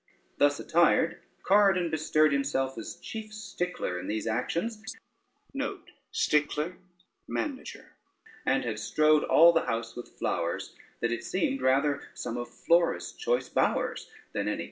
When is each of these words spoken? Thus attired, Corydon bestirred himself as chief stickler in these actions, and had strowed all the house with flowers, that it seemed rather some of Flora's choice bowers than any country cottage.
Thus 0.39 0.59
attired, 0.59 1.21
Corydon 1.43 1.91
bestirred 1.91 2.33
himself 2.33 2.75
as 2.75 2.95
chief 2.95 3.31
stickler 3.31 3.99
in 3.99 4.07
these 4.07 4.25
actions, 4.25 4.81
and 5.53 5.83
had 8.65 8.79
strowed 8.79 9.23
all 9.25 9.53
the 9.53 9.65
house 9.67 9.95
with 9.95 10.17
flowers, 10.17 10.73
that 11.01 11.11
it 11.11 11.23
seemed 11.23 11.61
rather 11.61 12.01
some 12.15 12.35
of 12.35 12.49
Flora's 12.49 13.11
choice 13.11 13.47
bowers 13.49 14.09
than 14.33 14.41
any 14.41 14.45
country 14.47 14.55
cottage. 14.55 14.59